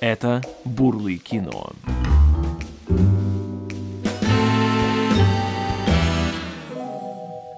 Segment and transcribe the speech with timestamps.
[0.00, 1.72] Это «Бурлы кино».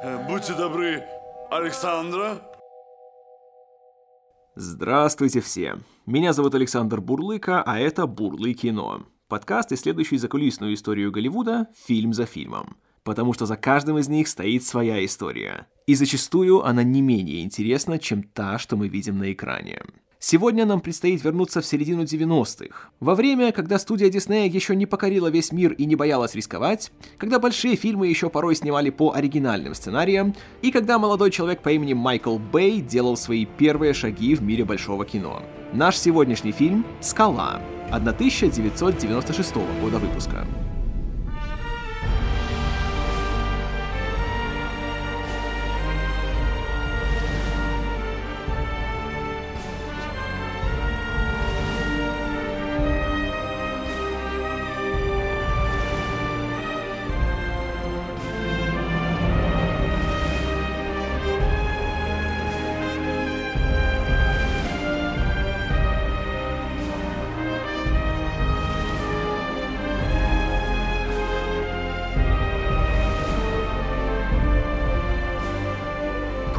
[0.03, 1.05] Э, Будьте добры,
[1.51, 2.41] Александра.
[4.55, 5.81] Здравствуйте все!
[6.07, 9.03] Меня зовут Александр Бурлыка, а это «Бурлы кино».
[9.29, 12.79] Подкаст, исследующий закулисную историю Голливуда фильм за фильмом.
[13.03, 15.67] Потому что за каждым из них стоит своя история.
[15.87, 19.83] И зачастую она не менее интересна, чем та, что мы видим на экране.
[20.23, 22.91] Сегодня нам предстоит вернуться в середину 90-х.
[23.01, 27.39] Во время, когда студия Диснея еще не покорила весь мир и не боялась рисковать, когда
[27.39, 32.37] большие фильмы еще порой снимали по оригинальным сценариям, и когда молодой человек по имени Майкл
[32.37, 35.43] Бэй делал свои первые шаги в мире большого кино.
[35.73, 40.47] Наш сегодняшний фильм «Скала» 1996 года выпуска.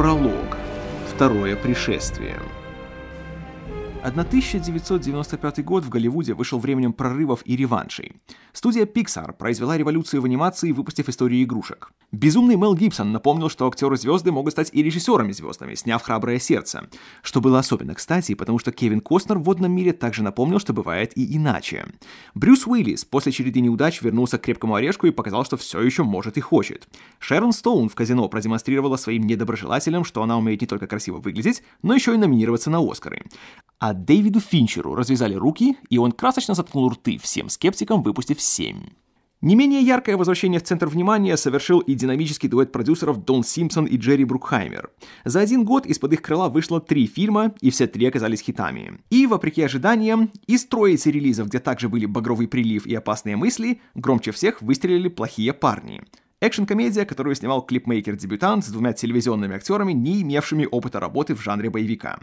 [0.02, 0.57] Пролог.
[1.13, 2.39] Второе пришествие.
[4.03, 8.13] 1995 год в Голливуде вышел временем прорывов и реваншей.
[8.52, 11.91] Студия Pixar произвела революцию в анимации, выпустив историю игрушек.
[12.11, 16.89] Безумный Мел Гибсон напомнил, что актеры-звезды могут стать и режиссерами-звездами, сняв «Храброе сердце»,
[17.21, 21.17] что было особенно кстати, потому что Кевин Костнер в водном мире также напомнил, что бывает
[21.17, 21.86] и иначе.
[22.33, 26.38] Брюс Уиллис после череды неудач вернулся к крепкому орешку и показал, что все еще может
[26.38, 26.88] и хочет.
[27.19, 31.93] Шерон Стоун в казино продемонстрировала своим недоброжелателям, что она умеет не только красиво выглядеть, но
[31.93, 33.23] еще и номинироваться на Оскары.
[33.81, 38.77] А Дэвиду Финчеру развязали руки, и он красочно заткнул рты всем скептикам, выпустив 7.
[39.41, 43.97] Не менее яркое возвращение в центр внимания совершил и динамический дуэт продюсеров Дон Симпсон и
[43.97, 44.91] Джерри Брукхаймер.
[45.25, 48.99] За один год из-под их крыла вышло три фильма, и все три оказались хитами.
[49.09, 54.31] И, вопреки ожиданиям, из троицы релизов, где также были «Багровый прилив» и «Опасные мысли», громче
[54.31, 56.03] всех выстрелили «Плохие парни».
[56.39, 62.20] Экшн-комедия, которую снимал клипмейкер-дебютант с двумя телевизионными актерами, не имевшими опыта работы в жанре боевика.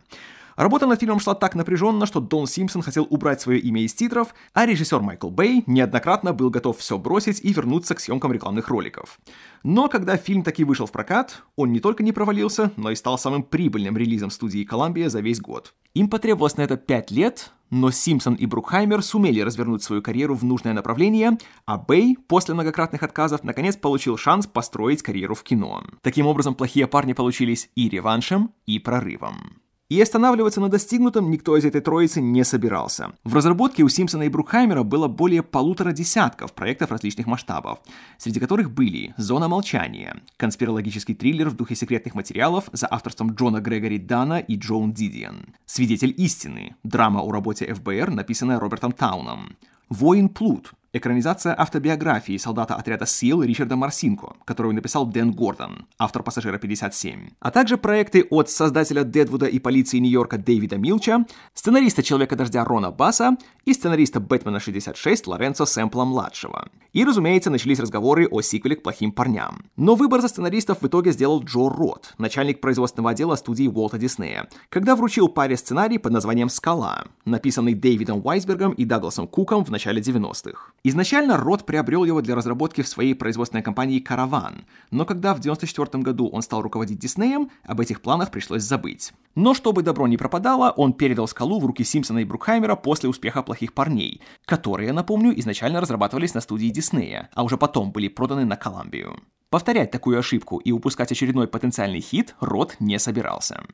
[0.59, 4.35] Работа над фильмом шла так напряженно, что Дон Симпсон хотел убрать свое имя из титров,
[4.55, 9.21] а режиссер Майкл Бэй неоднократно был готов все бросить и вернуться к съемкам рекламных роликов.
[9.63, 13.19] Но когда фильм таки вышел в прокат, он не только не провалился, но и стал
[13.19, 15.75] самым прибыльным релизом студии Columbia за весь год.
[15.95, 20.43] Им потребовалось на это 5 лет, но Симпсон и Брукхаймер сумели развернуть свою карьеру в
[20.43, 25.85] нужное направление, а Бэй, после многократных отказов, наконец получил шанс построить карьеру в кино.
[26.03, 29.61] Таким образом, плохие парни получились и реваншем, и прорывом.
[29.91, 33.13] И останавливаться на достигнутом никто из этой троицы не собирался.
[33.25, 37.79] В разработке у Симпсона и Брукхаймера было более полутора десятков проектов различных масштабов,
[38.19, 43.97] среди которых были «Зона молчания», конспирологический триллер в духе секретных материалов за авторством Джона Грегори
[43.97, 49.57] Дана и Джоун Дидиан, «Свидетель истины», драма о работе ФБР, написанная Робертом Тауном,
[49.89, 56.57] «Воин Плут», Экранизация автобиографии солдата отряда СИЛ Ричарда Марсинко, которую написал Дэн Гордон, автор «Пассажира
[56.57, 62.91] 57», а также проекты от создателя Дедвуда и полиции Нью-Йорка Дэвида Милча, сценариста «Человека-дождя» Рона
[62.91, 66.71] Басса и сценариста «Бэтмена 66» Лоренцо Сэмпла-младшего.
[66.95, 69.67] И, разумеется, начались разговоры о сиквеле к «Плохим парням».
[69.77, 74.49] Но выбор за сценаристов в итоге сделал Джо Рот, начальник производственного отдела студии Уолта Диснея,
[74.71, 80.01] когда вручил паре сценарий под названием «Скала», написанный Дэвидом Уайсбергом и Дагласом Куком в начале
[80.01, 80.73] 90-х.
[80.85, 86.03] Изначально Рот приобрел его для разработки в своей производственной компании «Караван», но когда в 1994
[86.05, 89.13] году он стал руководить Диснеем, об этих планах пришлось забыть.
[89.35, 93.43] Но чтобы добро не пропадало, он передал «Скалу» в руки Симпсона и Брукхаймера после успеха
[93.43, 98.57] «Плохих парней», которые, напомню, изначально разрабатывались на студии Диснея, а уже потом были проданы на
[98.57, 99.19] Коламбию.
[99.51, 103.65] Повторять такую ошибку и упускать очередной потенциальный хит Рот не собирался.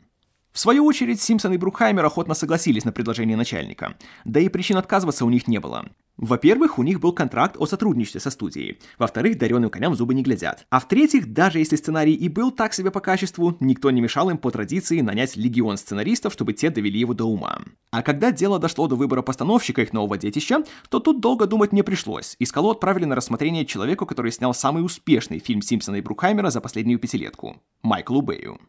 [0.52, 5.24] В свою очередь, Симпсон и Брукхаймер охотно согласились на предложение начальника, да и причин отказываться
[5.24, 5.90] у них не было.
[6.16, 8.78] Во-первых, у них был контракт о сотрудничестве со студией.
[8.98, 10.64] Во-вторых, даренным коням зубы не глядят.
[10.70, 14.38] А в-третьих, даже если сценарий и был так себе по качеству, никто не мешал им
[14.38, 17.58] по традиции нанять легион сценаристов, чтобы те довели его до ума.
[17.90, 21.82] А когда дело дошло до выбора постановщика их нового детища, то тут долго думать не
[21.82, 26.50] пришлось, и скалу отправили на рассмотрение человеку, который снял самый успешный фильм Симпсона и Брукхаймера
[26.50, 28.60] за последнюю пятилетку– Майклу Бэю.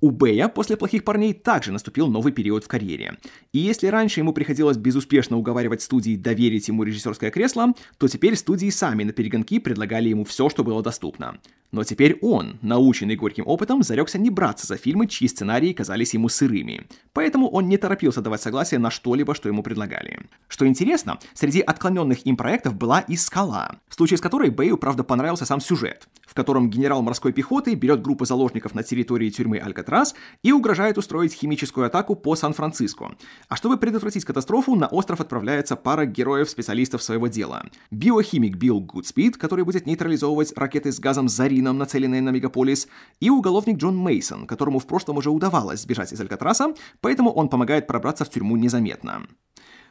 [0.00, 3.16] У Бэя после «Плохих парней» также наступил новый период в карьере.
[3.52, 8.68] И если раньше ему приходилось безуспешно уговаривать студии доверить ему режиссерское кресло, то теперь студии
[8.68, 11.38] сами на перегонки предлагали ему все, что было доступно.
[11.72, 16.28] Но теперь он, наученный горьким опытом, зарекся не браться за фильмы, чьи сценарии казались ему
[16.28, 16.86] сырыми.
[17.12, 20.20] Поэтому он не торопился давать согласие на что-либо, что ему предлагали.
[20.48, 25.04] Что интересно, среди отклоненных им проектов была и «Скала», в случае с которой Бэю, правда,
[25.04, 30.14] понравился сам сюжет, в котором генерал морской пехоты берет группу заложников на территории тюрьмы Алькатрас
[30.42, 33.16] и угрожает устроить химическую атаку по Сан-Франциско.
[33.48, 37.64] А чтобы предотвратить катастрофу, на остров отправляется пара героев-специалистов своего дела.
[37.90, 42.86] Биохимик Билл Гудспид, который будет нейтрализовывать ракеты с газом Зарином, нацеленные на мегаполис,
[43.20, 47.86] и уголовник Джон Мейсон, которому в прошлом уже удавалось сбежать из Алькатраса, поэтому он помогает
[47.86, 49.26] пробраться в тюрьму незаметно.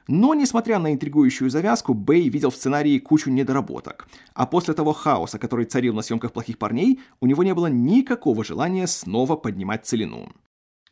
[0.07, 4.07] Но, несмотря на интригующую завязку, Бэй видел в сценарии кучу недоработок.
[4.35, 8.43] А после того хаоса, который царил на съемках «Плохих парней», у него не было никакого
[8.43, 10.31] желания снова поднимать целину.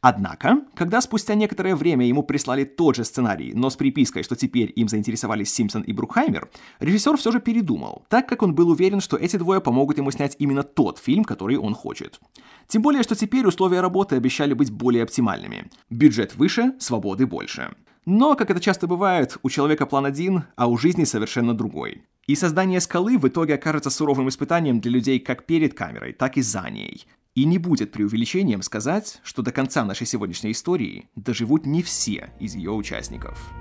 [0.05, 4.69] Однако, когда спустя некоторое время ему прислали тот же сценарий, но с припиской, что теперь
[4.75, 6.49] им заинтересовались Симпсон и Брукхаймер,
[6.81, 10.35] режиссер все же передумал, так как он был уверен, что эти двое помогут ему снять
[10.39, 12.19] именно тот фильм, который он хочет.
[12.67, 15.69] Тем более, что теперь условия работы обещали быть более оптимальными.
[15.89, 17.73] Бюджет выше, свободы больше.
[18.05, 22.03] Но, как это часто бывает, у человека план один, а у жизни совершенно другой.
[22.27, 26.41] И создание скалы в итоге окажется суровым испытанием для людей как перед камерой, так и
[26.41, 27.05] за ней.
[27.35, 32.53] И не будет преувеличением сказать, что до конца нашей сегодняшней истории доживут не все из
[32.53, 33.51] ее участников.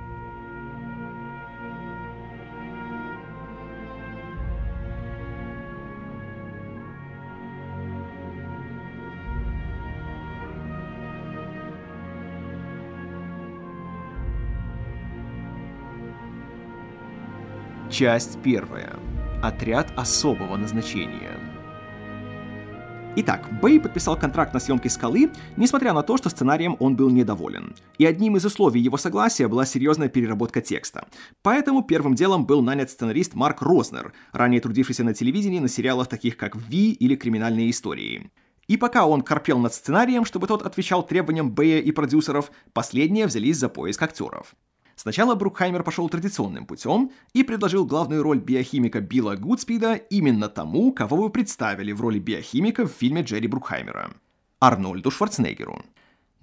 [17.91, 18.99] Часть первая.
[19.43, 21.42] Отряд особого назначения.
[23.15, 27.75] Итак, Бэй подписал контракт на съемки «Скалы», несмотря на то, что сценарием он был недоволен.
[27.99, 31.07] И одним из условий его согласия была серьезная переработка текста.
[31.43, 36.39] Поэтому первым делом был нанят сценарист Марк Рознер, ранее трудившийся на телевидении на сериалах таких
[36.39, 38.31] как «Ви» или «Криминальные истории».
[38.67, 43.59] И пока он корпел над сценарием, чтобы тот отвечал требованиям Бэя и продюсеров, последние взялись
[43.59, 44.55] за поиск актеров.
[44.97, 51.17] Сначала Брукхаймер пошел традиционным путем и предложил главную роль биохимика Билла Гудспида именно тому, кого
[51.17, 54.13] вы представили в роли биохимика в фильме Джерри Брукхаймера–
[54.61, 55.83] Арнольду Шварценеггеру.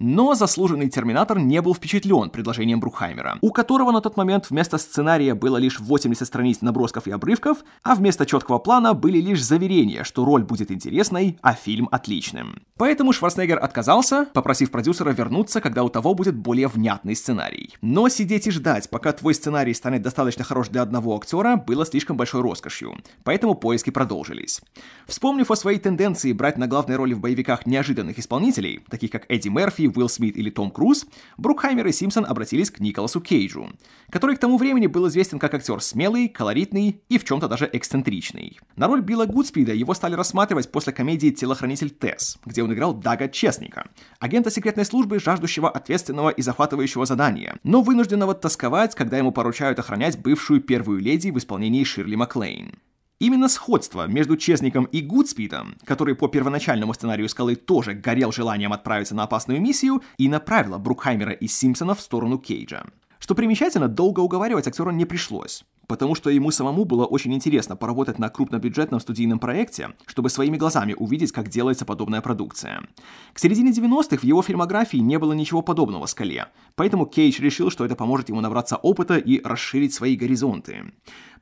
[0.02, 5.34] Но заслуженный Терминатор не был впечатлен предложением Брухаймера, у которого на тот момент вместо сценария
[5.34, 10.24] было лишь 80 страниц набросков и обрывков, а вместо четкого плана были лишь заверения, что
[10.24, 12.62] роль будет интересной, а фильм отличным.
[12.78, 17.74] Поэтому Шварценеггер отказался, попросив продюсера вернуться, когда у того будет более внятный сценарий.
[17.82, 22.16] Но сидеть и ждать, пока твой сценарий станет достаточно хорош для одного актера, было слишком
[22.16, 24.62] большой роскошью, поэтому поиски продолжились.
[25.06, 29.48] Вспомнив о своей тенденции брать на главной роли в боевиках неожиданных исполнителей, таких как Эдди
[29.48, 31.06] Мерфи, Уилл Смит или Том Круз,
[31.36, 33.70] Брукхаймер и Симпсон обратились к Николасу Кейджу,
[34.10, 38.58] который к тому времени был известен как актер смелый, колоритный и в чем-то даже эксцентричный.
[38.76, 43.28] На роль Билла Гудспида его стали рассматривать после комедии «Телохранитель Тесс», где он играл Дага
[43.28, 43.88] Честника,
[44.18, 50.18] агента секретной службы, жаждущего ответственного и захватывающего задания, но вынужденного тосковать, когда ему поручают охранять
[50.18, 52.78] бывшую первую леди в исполнении Ширли Маклейн.
[53.20, 59.14] Именно сходство между Честником и Гудспидом, который по первоначальному сценарию «Скалы» тоже горел желанием отправиться
[59.14, 62.86] на опасную миссию, и направило Брукхаймера и Симпсона в сторону Кейджа.
[63.18, 68.20] Что примечательно, долго уговаривать актера не пришлось потому что ему самому было очень интересно поработать
[68.20, 72.82] на крупнобюджетном студийном проекте, чтобы своими глазами увидеть, как делается подобная продукция.
[73.32, 76.46] К середине 90-х в его фильмографии не было ничего подобного «Скале»,
[76.76, 80.92] поэтому Кейдж решил, что это поможет ему набраться опыта и расширить свои горизонты.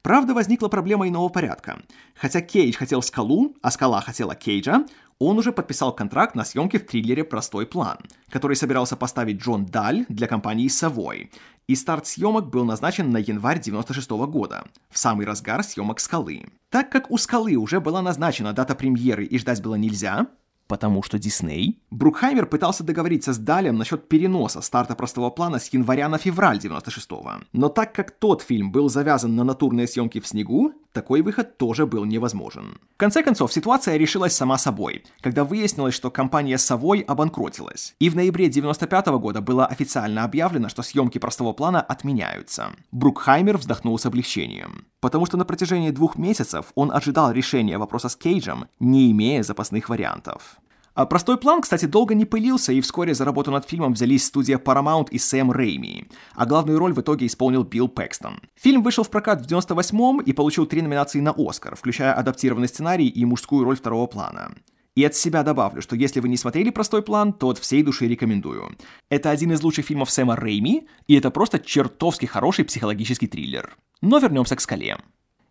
[0.00, 1.82] Правда, возникла проблема иного порядка.
[2.14, 4.86] Хотя Кейдж хотел скалу, а скала хотела Кейджа,
[5.18, 7.98] он уже подписал контракт на съемки в триллере «Простой план»,
[8.30, 11.30] который собирался поставить Джон Даль для компании «Совой».
[11.68, 16.46] И старт съемок был назначен на январь 96 -го года, в самый разгар съемок «Скалы».
[16.70, 20.28] Так как у «Скалы» уже была назначена дата премьеры и ждать было нельзя,
[20.68, 21.80] Потому что Дисней?
[21.90, 27.32] Брукхаймер пытался договориться с Далем насчет переноса старта простого плана с января на февраль 96-го.
[27.52, 31.86] Но так как тот фильм был завязан на натурные съемки в снегу, такой выход тоже
[31.86, 32.78] был невозможен.
[32.94, 37.94] В конце концов, ситуация решилась сама собой, когда выяснилось, что компания Совой обанкротилась.
[37.98, 42.72] И в ноябре 95 -го года было официально объявлено, что съемки простого плана отменяются.
[42.92, 44.86] Брукхаймер вздохнул с облегчением.
[45.00, 49.88] Потому что на протяжении двух месяцев он ожидал решения вопроса с Кейджем, не имея запасных
[49.88, 50.57] вариантов.
[50.98, 54.58] А простой план, кстати, долго не пылился, и вскоре за работу над фильмом взялись студия
[54.58, 58.40] Paramount и Сэм Рейми, а главную роль в итоге исполнил Билл Пэкстон.
[58.56, 63.06] Фильм вышел в прокат в 98-м и получил три номинации на Оскар, включая адаптированный сценарий
[63.06, 64.56] и мужскую роль второго плана.
[64.96, 68.08] И от себя добавлю, что если вы не смотрели «Простой план», то от всей души
[68.08, 68.76] рекомендую.
[69.08, 73.76] Это один из лучших фильмов Сэма Рейми, и это просто чертовски хороший психологический триллер.
[74.00, 74.98] Но вернемся к «Скале».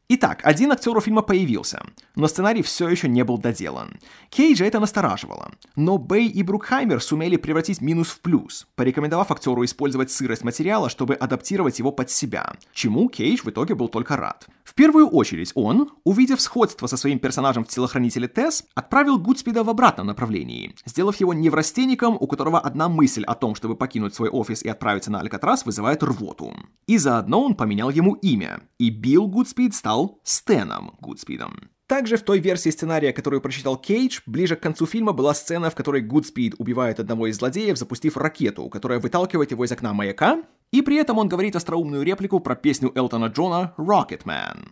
[0.09, 1.83] Итак, один актер у фильма появился,
[2.15, 3.99] но сценарий все еще не был доделан.
[4.29, 5.51] Кейджа это настораживало.
[5.75, 11.15] Но Бэй и Брукхаймер сумели превратить минус в плюс, порекомендовав актеру использовать сырость материала, чтобы
[11.15, 14.47] адаптировать его под себя, чему Кейдж в итоге был только рад.
[14.63, 19.69] В первую очередь он, увидев сходство со своим персонажем в телохранителе Тесс, отправил Гудспида в
[19.69, 24.63] обратном направлении, сделав его неврастенником, у которого одна мысль о том, чтобы покинуть свой офис
[24.63, 26.53] и отправиться на Алькатрас, вызывает рвоту.
[26.85, 31.69] И заодно он поменял ему имя, и Билл Гудспид стал стал Стэном Гудспидом.
[31.87, 35.75] Также в той версии сценария, которую прочитал Кейдж, ближе к концу фильма была сцена, в
[35.75, 40.81] которой Гудспид убивает одного из злодеев, запустив ракету, которая выталкивает его из окна маяка, и
[40.81, 44.67] при этом он говорит остроумную реплику про песню Элтона Джона «Rocket Man».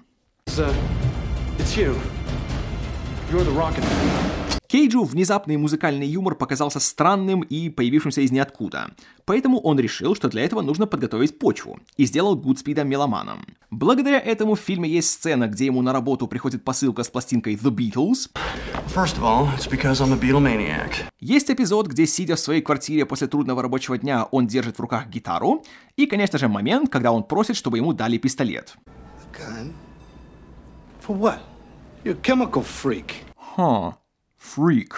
[0.46, 0.72] It's, uh,
[1.58, 1.96] it's you.
[3.32, 4.45] You're the Rocket Man.
[4.76, 10.44] Кейджу внезапный музыкальный юмор показался странным и появившимся из ниоткуда, поэтому он решил, что для
[10.44, 13.46] этого нужно подготовить почву, и сделал Гудспида меломаном.
[13.72, 17.74] Благодаря этому в фильме есть сцена, где ему на работу приходит посылка с пластинкой The
[17.74, 18.30] Beatles.
[18.94, 21.06] First of all, it's because I'm a Beatlemaniac.
[21.22, 25.08] Есть эпизод, где, сидя в своей квартире после трудного рабочего дня, он держит в руках
[25.08, 25.64] гитару,
[25.96, 28.76] и, конечно же, момент, когда он просит, чтобы ему дали пистолет.
[29.32, 29.72] gun?
[31.08, 31.40] For what?
[32.04, 33.24] You're a chemical freak.
[33.38, 33.94] Huh
[34.45, 34.93] freak.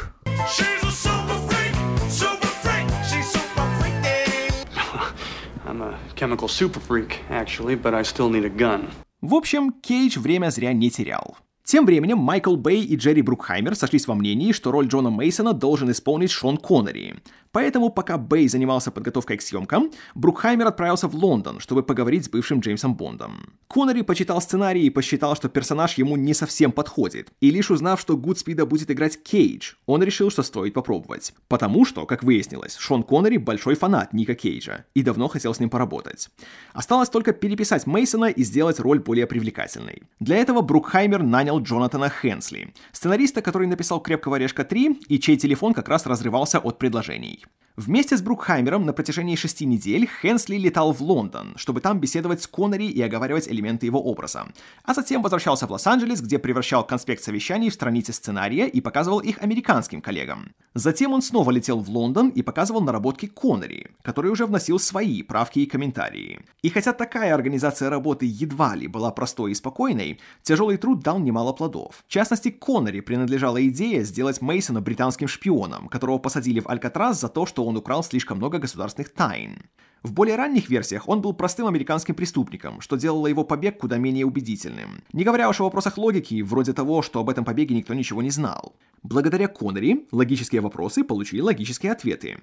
[5.65, 8.91] I'm a chemical super freak, actually, but I still need a gun.
[9.23, 11.37] В общем, Кейдж время зря не терял.
[11.68, 15.92] Тем временем Майкл Бэй и Джерри Брукхаймер сошлись во мнении, что роль Джона Мейсона должен
[15.92, 17.16] исполнить Шон Коннери.
[17.52, 22.62] Поэтому, пока Бэй занимался подготовкой к съемкам, Брукхаймер отправился в Лондон, чтобы поговорить с бывшим
[22.62, 23.54] Джеймсом Бондом.
[23.68, 27.34] Коннери почитал сценарий и посчитал, что персонаж ему не совсем подходит.
[27.42, 31.34] И лишь узнав, что Гудспида будет играть Кейдж, он решил, что стоит попробовать.
[31.50, 35.70] Потому что, как выяснилось, Шон Коннери большой фанат Ника Кейджа и давно хотел с ним
[35.70, 36.30] поработать.
[36.72, 40.04] Осталось только переписать Мейсона и сделать роль более привлекательной.
[40.22, 45.38] Для этого Брукхаймер нанял нанял Джонатана Хенсли, сценариста, который написал «Крепкого орешка 3» и чей
[45.38, 47.46] телефон как раз разрывался от предложений.
[47.78, 52.48] Вместе с Брукхаймером на протяжении шести недель Хенсли летал в Лондон, чтобы там беседовать с
[52.48, 54.48] Коннери и оговаривать элементы его образа.
[54.84, 59.44] А затем возвращался в Лос-Анджелес, где превращал конспект совещаний в страницы сценария и показывал их
[59.44, 60.56] американским коллегам.
[60.74, 65.60] Затем он снова летел в Лондон и показывал наработки Коннери, который уже вносил свои правки
[65.60, 66.40] и комментарии.
[66.64, 71.54] И хотя такая организация работы едва ли была простой и спокойной, тяжелый труд дал немало
[71.54, 72.04] плодов.
[72.08, 77.46] В частности, Коннери принадлежала идея сделать Мейсона британским шпионом, которого посадили в Алькатрас за то,
[77.46, 79.58] что он украл слишком много государственных тайн.
[80.04, 84.26] В более ранних версиях он был простым американским преступником, что делало его побег куда менее
[84.26, 85.04] убедительным.
[85.12, 88.30] Не говоря уж о вопросах логики, вроде того, что об этом побеге никто ничего не
[88.30, 88.76] знал.
[89.04, 92.38] Благодаря Коннери логические вопросы получили логические ответы.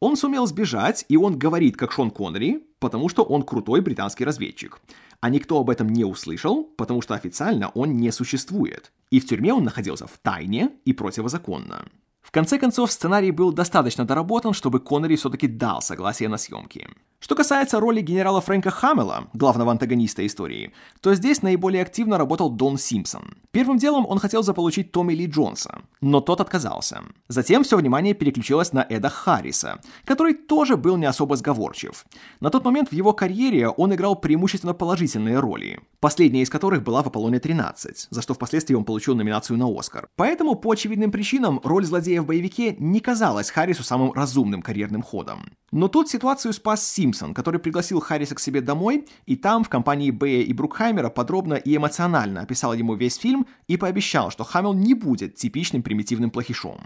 [0.00, 4.80] Он сумел сбежать, и он говорит как Шон Коннери, потому что он крутой британский разведчик.
[5.20, 8.92] А никто об этом не услышал, потому что официально он не существует.
[9.10, 11.86] И в тюрьме он находился в тайне и противозаконно
[12.30, 16.88] конце концов, сценарий был достаточно доработан, чтобы Коннери все-таки дал согласие на съемки.
[17.24, 22.76] Что касается роли генерала Фрэнка Хаммела, главного антагониста истории, то здесь наиболее активно работал Дон
[22.76, 23.38] Симпсон.
[23.50, 27.00] Первым делом он хотел заполучить Томми Ли Джонса, но тот отказался.
[27.28, 32.04] Затем все внимание переключилось на Эда Харриса, который тоже был не особо сговорчив.
[32.40, 37.02] На тот момент в его карьере он играл преимущественно положительные роли, последняя из которых была
[37.02, 40.08] в «Аполлоне 13», за что впоследствии он получил номинацию на Оскар.
[40.16, 45.52] Поэтому, по очевидным причинам, роль злодея в боевике не казалась Харрису самым разумным карьерным ходом.
[45.74, 50.12] Но тут ситуацию спас Симпсон, который пригласил Харриса к себе домой, и там, в компании
[50.12, 54.94] Бэя и Брукхаймера, подробно и эмоционально описал ему весь фильм и пообещал, что Хаммел не
[54.94, 56.78] будет типичным примитивным плохишом.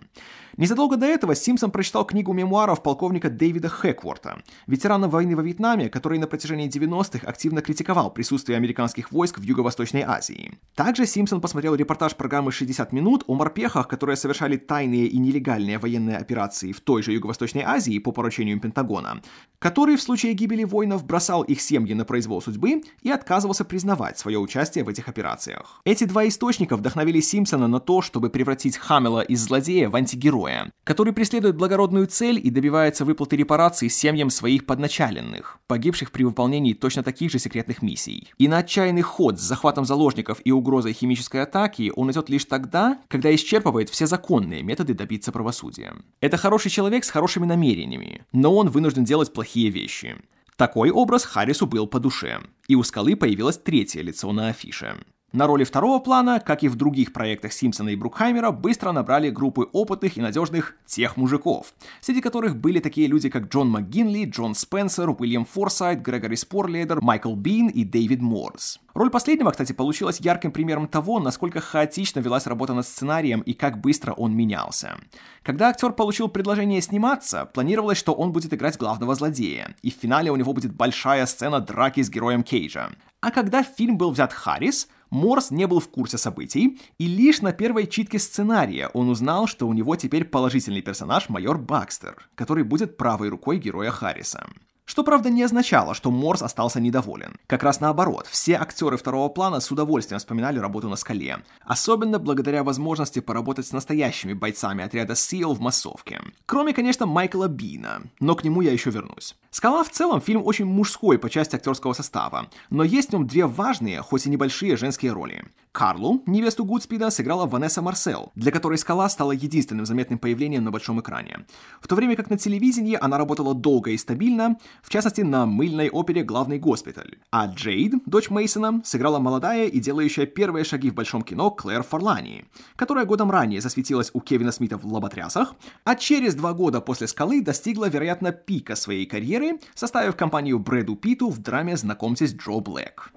[0.57, 6.19] Незадолго до этого Симпсон прочитал книгу мемуаров полковника Дэвида Хэкворта, ветерана войны во Вьетнаме, который
[6.19, 10.59] на протяжении 90-х активно критиковал присутствие американских войск в Юго-Восточной Азии.
[10.75, 16.17] Также Симпсон посмотрел репортаж программы «60 минут» о морпехах, которые совершали тайные и нелегальные военные
[16.17, 19.21] операции в той же Юго-Восточной Азии по поручению Пентагона,
[19.59, 24.39] который в случае гибели воинов бросал их семьи на произвол судьбы и отказывался признавать свое
[24.39, 25.81] участие в этих операциях.
[25.85, 30.71] Эти два источника вдохновили Симпсона на то, чтобы превратить Хамела из злодея в антигероя, героя,
[30.85, 37.03] который преследует благородную цель и добивается выплаты репараций семьям своих подначаленных, погибших при выполнении точно
[37.03, 38.29] таких же секретных миссий.
[38.39, 42.99] И на отчаянный ход с захватом заложников и угрозой химической атаки он идет лишь тогда,
[43.09, 45.95] когда исчерпывает все законные методы добиться правосудия.
[46.21, 50.17] Это хороший человек с хорошими намерениями, но он вынужден делать плохие вещи.
[50.57, 54.97] Такой образ Харрису был по душе, и у скалы появилось третье лицо на афише.
[55.31, 59.69] На роли второго плана, как и в других проектах Симпсона и Брукхаймера, быстро набрали группы
[59.75, 65.11] опытных и надежных тех мужиков, среди которых были такие люди, как Джон МcГинли, Джон Спенсер,
[65.11, 68.81] Уильям Форсайт, Грегори Спорлейдер, Майкл Бин и Дэвид Морс.
[68.95, 73.83] Роль последнего, кстати, получилась ярким примером того, насколько хаотично велась работа над сценарием и как
[73.83, 74.97] быстро он менялся.
[75.43, 80.31] Когда актер получил предложение сниматься, планировалось, что он будет играть главного злодея, и в финале
[80.31, 82.93] у него будет большая сцена драки с героем Кейджа.
[83.21, 87.53] А когда фильм был взят Харрис, Морс не был в курсе событий, и лишь на
[87.53, 92.97] первой читке сценария он узнал, что у него теперь положительный персонаж майор Бакстер, который будет
[92.97, 94.47] правой рукой героя Харриса.
[94.89, 97.37] Что, правда, не означало, что Морс остался недоволен.
[97.47, 101.41] Как раз наоборот, все актеры второго плана с удовольствием вспоминали работу на скале.
[101.61, 106.23] Особенно благодаря возможности поработать с настоящими бойцами отряда SEAL в массовке.
[106.47, 109.37] Кроме, конечно, Майкла Бина, но к нему я еще вернусь.
[109.51, 113.47] «Скала» в целом фильм очень мужской по части актерского состава, но есть в нем две
[113.47, 115.45] важные, хоть и небольшие женские роли.
[115.73, 121.01] Карлу, невесту Гудспида, сыграла Ванесса Марсел, для которой «Скала» стала единственным заметным появлением на большом
[121.01, 121.47] экране.
[121.81, 125.89] В то время как на телевидении она работала долго и стабильно, в частности на мыльной
[125.91, 127.17] опере «Главный госпиталь».
[127.31, 132.45] А Джейд, дочь Мейсона, сыграла молодая и делающая первые шаги в большом кино Клэр Форлани,
[132.77, 135.55] которая годом ранее засветилась у Кевина Смита в «Лоботрясах»,
[135.85, 141.31] а через два года после «Скалы» достигла, вероятно, пика своей карьеры, составив компанию Брэду Питу
[141.31, 143.13] в драме «Знакомьтесь, Джо Блэк».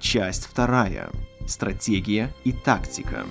[0.00, 1.10] Часть вторая.
[1.46, 3.24] Стратегия и тактика.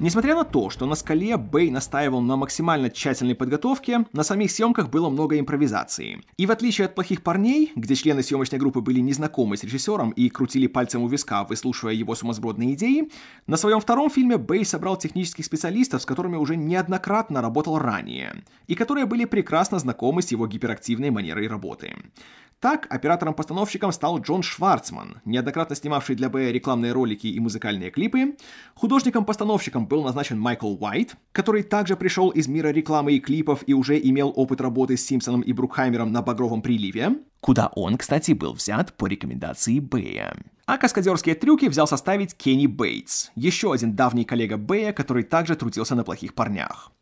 [0.00, 4.88] Несмотря на то, что на скале Бэй настаивал на максимально тщательной подготовке, на самих съемках
[4.88, 6.22] было много импровизации.
[6.38, 10.30] И в отличие от «Плохих парней», где члены съемочной группы были незнакомы с режиссером и
[10.30, 13.10] крутили пальцем у виска, выслушивая его сумасбродные идеи,
[13.46, 18.74] на своем втором фильме Бэй собрал технических специалистов, с которыми уже неоднократно работал ранее, и
[18.74, 21.94] которые были прекрасно знакомы с его гиперактивной манерой работы.
[22.60, 28.36] Так, оператором-постановщиком стал Джон Шварцман, неоднократно снимавший для Б рекламные ролики и музыкальные клипы.
[28.74, 33.98] Художником-постановщиком был назначен Майкл Уайт, который также пришел из мира рекламы и клипов и уже
[33.98, 38.96] имел опыт работы с Симпсоном и Брукхаймером на «Багровом приливе», куда он, кстати, был взят
[38.96, 40.36] по рекомендации Бэя.
[40.66, 45.96] А каскадерские трюки взял составить Кенни Бейтс, еще один давний коллега Бэя, который также трудился
[45.96, 46.92] на «Плохих парнях».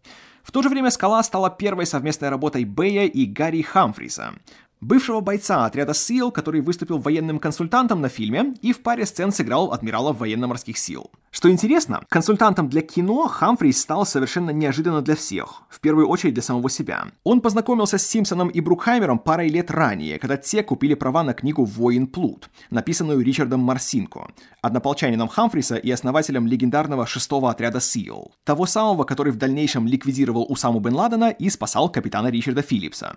[0.42, 4.32] В то же время «Скала» стала первой совместной работой Бэя и Гарри Хамфриса,
[4.80, 9.72] бывшего бойца отряда СИЛ, который выступил военным консультантом на фильме и в паре сцен сыграл
[9.72, 11.10] адмирала военно-морских сил.
[11.30, 16.42] Что интересно, консультантом для кино Хамфрис стал совершенно неожиданно для всех, в первую очередь для
[16.42, 17.06] самого себя.
[17.22, 21.64] Он познакомился с Симпсоном и Брукхаймером парой лет ранее, когда те купили права на книгу
[21.64, 24.28] «Воин Плут», написанную Ричардом Марсинко,
[24.62, 30.80] однополчанином Хамфриса и основателем легендарного шестого отряда СИЛ, того самого, который в дальнейшем ликвидировал Усаму
[30.80, 33.14] Бен Ладена и спасал капитана Ричарда Филлипса.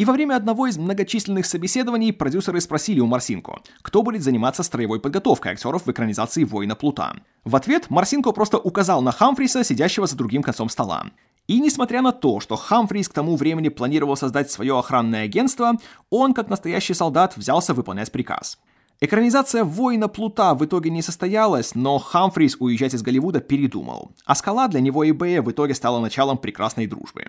[0.00, 4.98] И во время одного из многочисленных собеседований продюсеры спросили у Марсинко, кто будет заниматься строевой
[4.98, 7.16] подготовкой актеров в экранизации «Воина Плута».
[7.44, 11.10] В ответ Марсинко просто указал на Хамфриса, сидящего за другим концом стола.
[11.48, 15.72] И несмотря на то, что Хамфрис к тому времени планировал создать свое охранное агентство,
[16.08, 18.58] он, как настоящий солдат, взялся выполнять приказ.
[19.02, 24.66] Экранизация «Воина Плута» в итоге не состоялась, но Хамфрис уезжать из Голливуда передумал, а «Скала»
[24.68, 27.26] для него и Бэя в итоге стала началом прекрасной дружбы.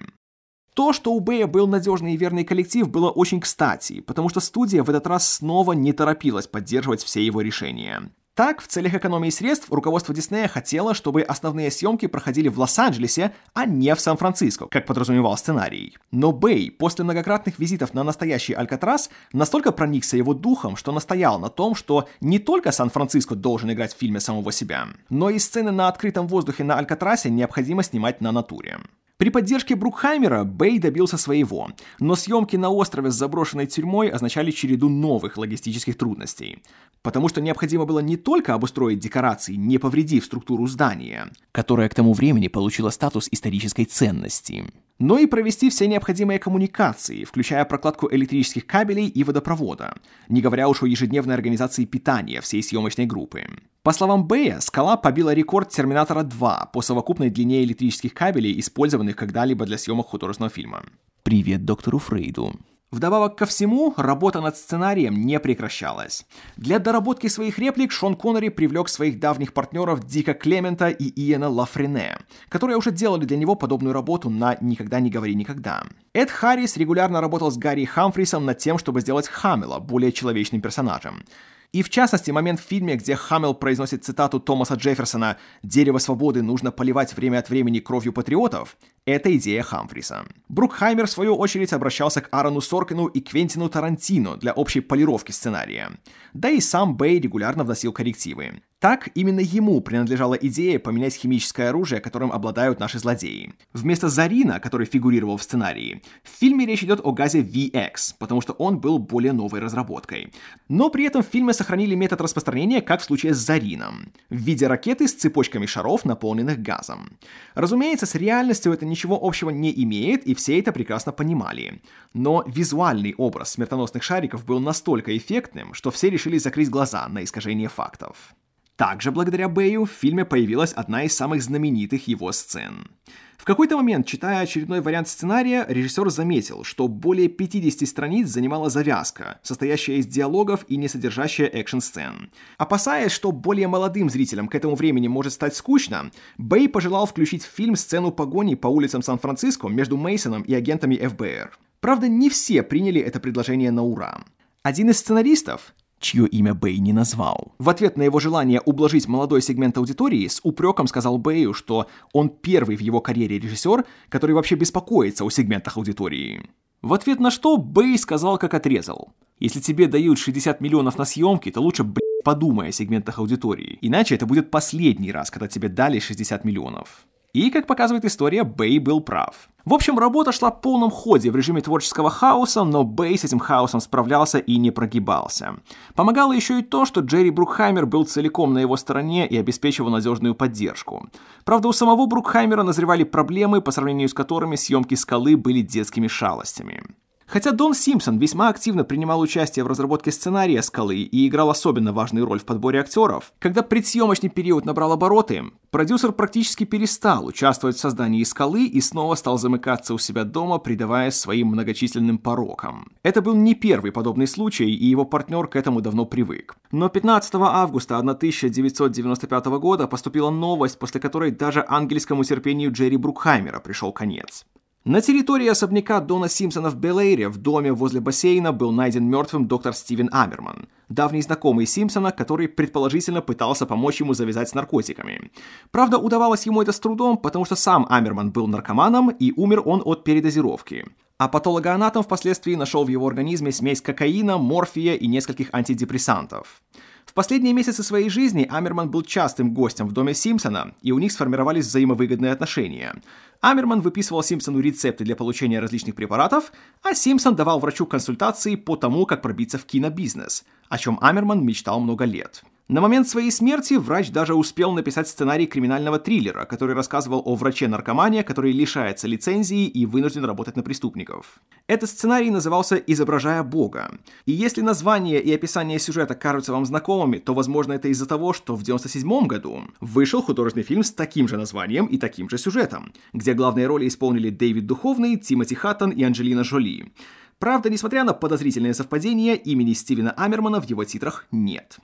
[0.74, 4.84] То, что у Бэя был надежный и верный коллектив, было очень кстати, потому что студия
[4.84, 8.12] в этот раз снова не торопилась поддерживать все его решения.
[8.34, 13.66] Так, в целях экономии средств, руководство Диснея хотело, чтобы основные съемки проходили в Лос-Анджелесе, а
[13.66, 15.98] не в Сан-Франциско, как подразумевал сценарий.
[16.12, 21.50] Но Бэй после многократных визитов на настоящий Алькатрас настолько проникся его духом, что настоял на
[21.50, 25.90] том, что не только Сан-Франциско должен играть в фильме самого себя, но и сцены на
[25.90, 28.80] открытом воздухе на Алькатрасе необходимо снимать на натуре.
[29.22, 34.90] При поддержке Брукхаймера Бэй добился своего, но съемки на острове с заброшенной тюрьмой означали череду
[34.90, 36.64] новых логистических трудностей.
[37.04, 42.14] Потому что необходимо было не только обустроить декорации, не повредив структуру здания, которое к тому
[42.14, 44.66] времени получило статус исторической ценности,
[44.98, 49.98] но и провести все необходимые коммуникации, включая прокладку электрических кабелей и водопровода,
[50.30, 53.46] не говоря уж о ежедневной организации питания всей съемочной группы.
[53.84, 59.66] По словам Бэя, «Скала» побила рекорд «Терминатора 2» по совокупной длине электрических кабелей, использованных когда-либо
[59.66, 60.84] для съемок художественного фильма.
[61.24, 62.54] Привет доктору Фрейду.
[62.92, 66.28] Вдобавок ко всему, работа над сценарием не прекращалась.
[66.58, 72.20] Для доработки своих реплик Шон Коннери привлек своих давних партнеров Дика Клемента и Иена Лафрене,
[72.50, 75.86] которые уже делали для него подобную работу на «Никогда не говори никогда».
[76.14, 81.24] Эд Харрис регулярно работал с Гарри Хамфрисом над тем, чтобы сделать Хамела более человечным персонажем.
[81.72, 86.72] И в частности, момент в фильме, где Хаммел произносит цитату Томаса Джефферсона «Дерево свободы нужно
[86.72, 90.26] поливать время от времени кровью патриотов», это идея Хамфриса.
[90.50, 95.92] Брукхаймер, в свою очередь, обращался к Аарону Соркину и Квентину Тарантино для общей полировки сценария.
[96.34, 98.62] Да и сам Бэй регулярно вносил коррективы.
[98.82, 103.54] Так, именно ему принадлежала идея поменять химическое оружие, которым обладают наши злодеи.
[103.74, 108.54] Вместо Зарина, который фигурировал в сценарии, в фильме речь идет о газе VX, потому что
[108.54, 110.34] он был более новой разработкой.
[110.68, 114.66] Но при этом в фильме сохранили метод распространения, как в случае с Зарином, в виде
[114.66, 117.20] ракеты с цепочками шаров, наполненных газом.
[117.54, 121.84] Разумеется, с реальностью это ничего общего не имеет, и все это прекрасно понимали.
[122.16, 127.70] Но визуальный образ смертоносных шариков был настолько эффектным, что все решили закрыть глаза на искажение
[127.70, 128.34] фактов.
[128.82, 132.90] Также благодаря Бэю в фильме появилась одна из самых знаменитых его сцен.
[133.38, 139.40] В какой-то момент, читая очередной вариант сценария, режиссер заметил, что более 50 страниц занимала завязка,
[139.44, 142.32] состоящая из диалогов и не содержащая экшн-сцен.
[142.58, 147.56] Опасаясь, что более молодым зрителям к этому времени может стать скучно, Бэй пожелал включить в
[147.56, 151.56] фильм сцену погони по улицам Сан-Франциско между Мейсоном и агентами ФБР.
[151.82, 154.24] Правда, не все приняли это предложение на ура.
[154.64, 157.54] Один из сценаристов, чье имя Бэй не назвал.
[157.60, 162.30] В ответ на его желание ублажить молодой сегмент аудитории, с упреком сказал Бэю, что он
[162.30, 166.50] первый в его карьере режиссер, который вообще беспокоится о сегментах аудитории.
[166.82, 169.14] В ответ на что Бэй сказал, как отрезал.
[169.40, 173.78] Если тебе дают 60 миллионов на съемки, то лучше, блядь, подумай о сегментах аудитории.
[173.82, 177.06] Иначе это будет последний раз, когда тебе дали 60 миллионов.
[177.34, 179.50] И, как показывает история, Бэй был прав.
[179.64, 183.40] В общем, работа шла в полном ходе в режиме творческого хаоса, но Бэй с этим
[183.40, 185.56] хаосом справлялся и не прогибался.
[185.96, 190.36] Помогало еще и то, что Джерри Брукхаймер был целиком на его стороне и обеспечивал надежную
[190.36, 191.08] поддержку.
[191.46, 196.84] Правда, у самого Брукхаймера назревали проблемы, по сравнению с которыми съемки «Скалы» были детскими шалостями.
[197.32, 202.26] Хотя Дон Симпсон весьма активно принимал участие в разработке сценария «Скалы» и играл особенно важную
[202.26, 208.26] роль в подборе актеров, когда предсъемочный период набрал обороты, продюсер практически перестал участвовать в создании
[208.26, 212.92] «Скалы» и снова стал замыкаться у себя дома, предаваясь своим многочисленным порокам.
[213.02, 216.58] Это был не первый подобный случай, и его партнер к этому давно привык.
[216.74, 223.94] Но 15 августа 1995 года поступила новость, после которой даже ангельскому терпению Джерри Брукхаймера пришел
[223.94, 224.46] конец.
[224.84, 229.76] На территории особняка Дона Симпсона в Белэйре в доме возле бассейна был найден мертвым доктор
[229.76, 235.30] Стивен Амерман, давний знакомый Симпсона, который предположительно пытался помочь ему завязать с наркотиками.
[235.70, 239.84] Правда, удавалось ему это с трудом, потому что сам Амерман был наркоманом и умер он
[239.86, 240.88] от передозировки.
[241.20, 246.60] А патологоанатом впоследствии нашел в его организме смесь кокаина, морфия и нескольких антидепрессантов.
[247.06, 251.12] В последние месяцы своей жизни Амерман был частым гостем в доме Симпсона, и у них
[251.12, 252.96] сформировались взаимовыгодные отношения.
[253.42, 256.52] Амерман выписывал Симпсону рецепты для получения различных препаратов,
[256.84, 261.80] а Симпсон давал врачу консультации по тому, как пробиться в кинобизнес, о чем Амерман мечтал
[261.80, 262.44] много лет.
[262.68, 268.24] На момент своей смерти врач даже успел написать сценарий криминального триллера, который рассказывал о враче-наркомане,
[268.24, 271.42] который лишается лицензии и вынужден работать на преступников.
[271.68, 273.92] Этот сценарий назывался «Изображая Бога».
[274.26, 278.56] И если название и описание сюжета кажутся вам знакомыми, то, возможно, это из-за того, что
[278.56, 283.34] в 1997 году вышел художественный фильм с таким же названием и таким же сюжетом, где
[283.34, 286.94] главные роли исполнили Дэвид Духовный, Тимоти Хаттон и Анджелина Жоли.
[287.38, 291.80] Правда, несмотря на подозрительные совпадения, имени Стивена Амермана в его титрах нет.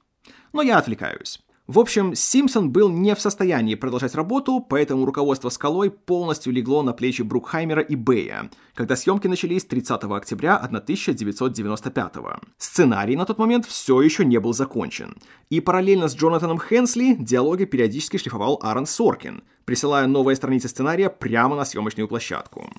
[0.53, 1.39] Но я отвлекаюсь.
[1.67, 6.93] В общем, Симпсон был не в состоянии продолжать работу, поэтому руководство «Скалой» полностью легло на
[6.93, 12.39] плечи Брукхаймера и Бэя, когда съемки начались 30 октября 1995 -го.
[12.57, 15.17] Сценарий на тот момент все еще не был закончен.
[15.49, 21.57] И параллельно с Джонатаном Хенсли диалоги периодически шлифовал Аарон Соркин, присылая новые страницы сценария прямо
[21.57, 22.69] на съемочную площадку.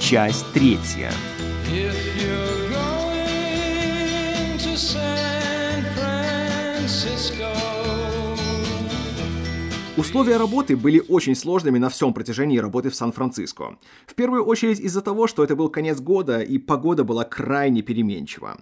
[0.00, 1.12] Часть третья.
[1.72, 2.49] If you're
[10.00, 13.76] Условия работы были очень сложными на всем протяжении работы в Сан-Франциско.
[14.06, 18.56] В первую очередь из-за того, что это был конец года и погода была крайне переменчива.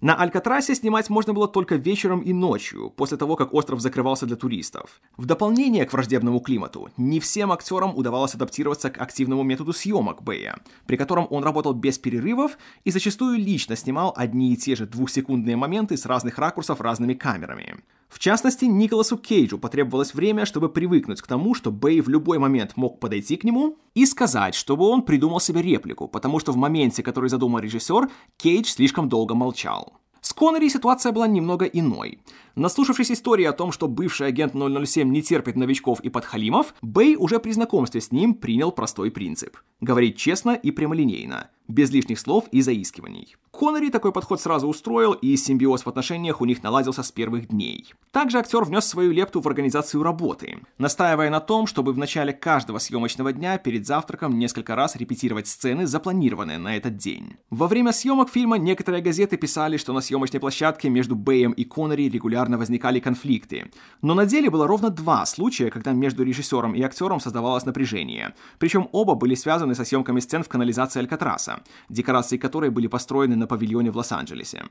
[0.00, 4.36] На Алькатрасе снимать можно было только вечером и ночью, после того, как остров закрывался для
[4.36, 5.00] туристов.
[5.16, 10.58] В дополнение к враждебному климату, не всем актерам удавалось адаптироваться к активному методу съемок Бэя,
[10.86, 15.56] при котором он работал без перерывов и зачастую лично снимал одни и те же двухсекундные
[15.56, 17.76] моменты с разных ракурсов разными камерами.
[18.08, 22.76] В частности, Николасу Кейджу потребовалось время, чтобы привыкнуть к тому, что Бэй в любой момент
[22.76, 27.02] мог подойти к нему и сказать, чтобы он придумал себе реплику, потому что в моменте,
[27.02, 29.93] который задумал режиссер, Кейдж слишком долго молчал.
[30.24, 32.18] С Коннери ситуация была немного иной.
[32.54, 37.38] Наслушавшись истории о том, что бывший агент 007 не терпит новичков и подхалимов, Бэй уже
[37.38, 42.62] при знакомстве с ним принял простой принцип– говорить честно и прямолинейно, без лишних слов и
[42.62, 43.36] заискиваний.
[43.58, 47.94] Коннери такой подход сразу устроил, и симбиоз в отношениях у них наладился с первых дней.
[48.10, 52.78] Также актер внес свою лепту в организацию работы, настаивая на том, чтобы в начале каждого
[52.78, 57.36] съемочного дня перед завтраком несколько раз репетировать сцены, запланированные на этот день.
[57.50, 62.08] Во время съемок фильма некоторые газеты писали, что на съемочной площадке между Бэем и Коннери
[62.08, 63.70] регулярно возникали конфликты.
[64.02, 68.34] Но на деле было ровно два случая, когда между режиссером и актером создавалось напряжение.
[68.58, 73.43] Причем оба были связаны со съемками сцен в канализации Алькатраса, декорации которой были построены на
[73.46, 74.64] павильоне в Лос-Анджелесе.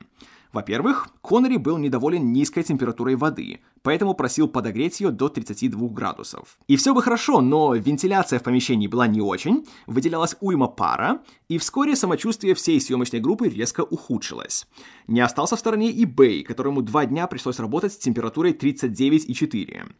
[0.54, 6.58] Во-первых, Коннери был недоволен низкой температурой воды, поэтому просил подогреть ее до 32 градусов.
[6.68, 11.58] И все бы хорошо, но вентиляция в помещении была не очень, выделялась уйма пара, и
[11.58, 14.68] вскоре самочувствие всей съемочной группы резко ухудшилось.
[15.08, 19.90] Не остался в стороне и Бэй, которому два дня пришлось работать с температурой 39,4.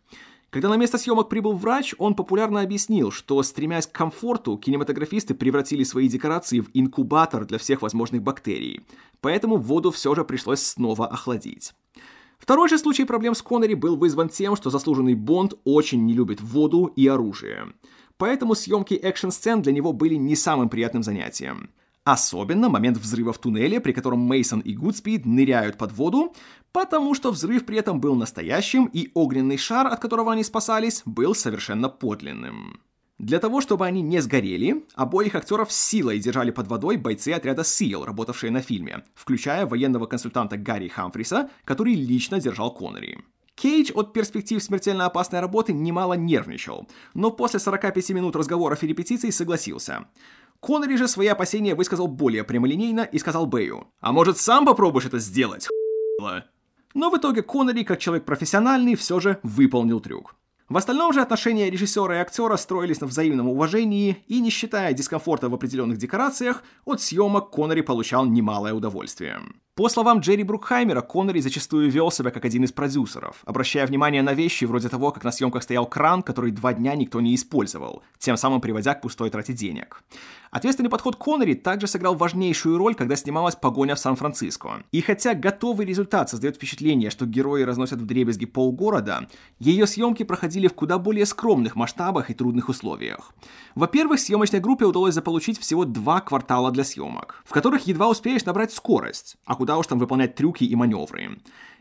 [0.55, 5.83] Когда на место съемок прибыл врач, он популярно объяснил, что, стремясь к комфорту, кинематографисты превратили
[5.83, 8.83] свои декорации в инкубатор для всех возможных бактерий,
[9.21, 11.75] поэтому воду все же пришлось снова охладить.
[12.38, 16.40] Второй же случай проблем с Коннери был вызван тем, что заслуженный Бонд очень не любит
[16.40, 17.73] воду и оружие.
[18.17, 21.71] Поэтому съемки экшн-сцен для него были не самым приятным занятием.
[22.05, 26.35] Особенно момент взрыва в туннеле, при котором Мейсон и Гудспид ныряют под воду,
[26.75, 31.35] потому что взрыв при этом был настоящим, и огненный шар, от которого они спасались, был
[31.35, 32.81] совершенно подлинным.
[33.19, 38.05] Для того, чтобы они не сгорели, обоих актеров силой держали под водой бойцы отряда SEAL,
[38.05, 43.21] работавшие на фильме, включая военного консультанта Гарри Хамфриса, который лично держал Коннери.
[43.55, 49.31] Кейдж от перспектив смертельно опасной работы немало нервничал, но после 45 минут разговоров и репетиций
[49.31, 50.07] согласился.
[50.59, 55.21] Коннери же свои опасения высказал более прямолинейно и сказал Бэю, «А может, сам попробуешь это
[55.21, 55.69] сделать,
[56.95, 60.37] Но в итоге Коннери, как человек профессиональный, все же выполнил трюк.
[60.69, 65.51] В остальном же отношения режиссера и актера строились на взаимном уважении, и не считая дискомфорта
[65.51, 69.41] в определенных декорациях, от съемок Коннери получал немалое удовольствие.
[69.75, 74.33] По словам Джерри Брукхаймера, Коннери зачастую вел себя как один из продюсеров, обращая внимание на
[74.33, 78.37] вещи вроде того, как на съемках стоял кран, который два дня никто не использовал, тем
[78.37, 80.03] самым приводя к пустой трате денег.
[80.55, 84.85] Ответственный подход Коннери также сыграл важнейшую роль, когда снималась «Погоня в Сан-Франциско».
[84.93, 89.27] И хотя готовый результат создает впечатление, что герои разносят в дребезги полгорода,
[89.59, 93.35] ее съемки проходили в куда более скромных масштабах и трудных условиях.
[93.75, 98.73] Во-первых, съемочной группе удалось заполучить всего два квартала для съемок, в которых едва успеешь набрать
[98.73, 101.37] скорость, а куда уж там выполнять трюки и маневры.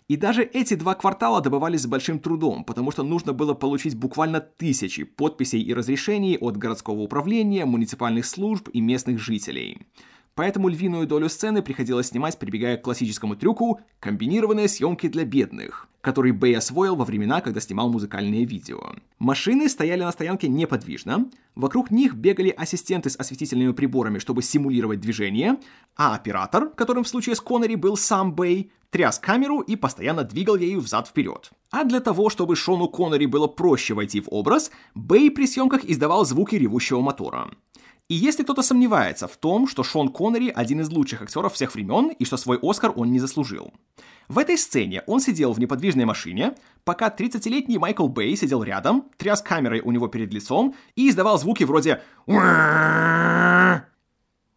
[0.07, 4.41] И даже эти два квартала добывались с большим трудом, потому что нужно было получить буквально
[4.41, 9.87] тысячи подписей и разрешений от городского управления, муниципальных служб и местных жителей.
[10.35, 16.33] Поэтому львиную долю сцены приходилось снимать, прибегая к классическому трюку «комбинированные съемки для бедных», который
[16.33, 18.93] Бэй освоил во времена, когда снимал музыкальные видео.
[19.19, 25.57] Машины стояли на стоянке неподвижно, вокруг них бегали ассистенты с осветительными приборами, чтобы симулировать движение,
[25.95, 30.57] а оператор, которым в случае с Коннери был сам Бэй, тряс камеру и постоянно двигал
[30.57, 31.51] ею взад-вперед.
[31.71, 36.25] А для того, чтобы Шону Коннери было проще войти в образ, Бэй при съемках издавал
[36.25, 37.49] звуки ревущего мотора.
[38.13, 42.09] И если кто-то сомневается в том, что Шон Коннери один из лучших актеров всех времен
[42.09, 43.73] и что свой Оскар он не заслужил.
[44.27, 49.41] В этой сцене он сидел в неподвижной машине, пока 30-летний Майкл Бэй сидел рядом, тряс
[49.41, 52.03] камерой у него перед лицом и издавал звуки вроде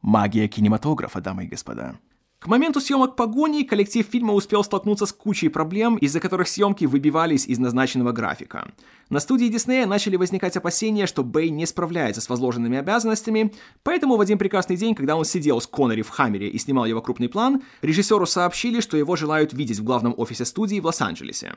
[0.02, 1.96] Магия кинематографа, дамы и господа.
[2.46, 7.44] К моменту съемок «Погони» коллектив фильма успел столкнуться с кучей проблем, из-за которых съемки выбивались
[7.44, 8.72] из назначенного графика.
[9.10, 14.20] На студии Диснея начали возникать опасения, что Бэй не справляется с возложенными обязанностями, поэтому в
[14.20, 17.64] один прекрасный день, когда он сидел с Коннери в Хаммере и снимал его крупный план,
[17.82, 21.56] режиссеру сообщили, что его желают видеть в главном офисе студии в Лос-Анджелесе.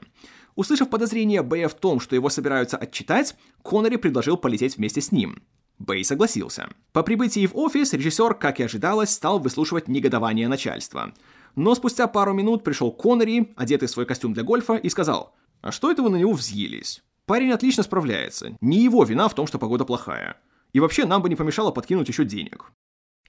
[0.56, 5.44] Услышав подозрение Бэя в том, что его собираются отчитать, Коннери предложил полететь вместе с ним.
[5.80, 6.70] Бэй согласился.
[6.92, 11.14] По прибытии в офис режиссер, как и ожидалось, стал выслушивать негодование начальства.
[11.56, 15.72] Но спустя пару минут пришел Коннери, одетый в свой костюм для гольфа, и сказал, «А
[15.72, 17.02] что это вы на него взъелись?
[17.26, 18.58] Парень отлично справляется.
[18.60, 20.38] Не его вина в том, что погода плохая.
[20.74, 22.72] И вообще нам бы не помешало подкинуть еще денег».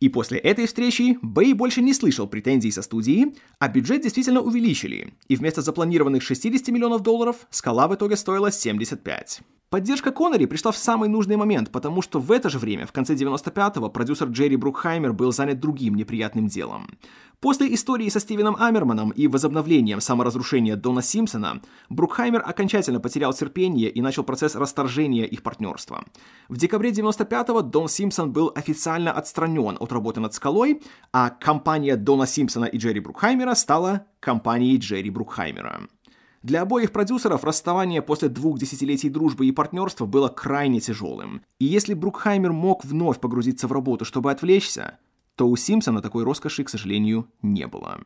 [0.01, 5.13] И после этой встречи Бэй больше не слышал претензий со студии, а бюджет действительно увеличили,
[5.29, 9.43] и вместо запланированных 60 миллионов долларов скала в итоге стоила 75.
[9.71, 13.15] Поддержка Коннери пришла в самый нужный момент, потому что в это же время, в конце
[13.15, 16.89] 95-го, продюсер Джерри Брукхаймер был занят другим неприятным делом.
[17.39, 24.03] После истории со Стивеном Амерманом и возобновлением саморазрушения Дона Симпсона, Брукхаймер окончательно потерял терпение и
[24.03, 26.05] начал процесс расторжения их партнерства.
[26.49, 32.26] В декабре 95-го Дон Симпсон был официально отстранен от работы над «Скалой», а компания Дона
[32.26, 35.83] Симпсона и Джерри Брукхаймера стала компанией Джерри Брукхаймера.
[36.42, 41.42] Для обоих продюсеров расставание после двух десятилетий дружбы и партнерства было крайне тяжелым.
[41.59, 44.98] И если Брукхаймер мог вновь погрузиться в работу, чтобы отвлечься,
[45.35, 48.00] то у Симпсона такой роскоши, к сожалению, не было.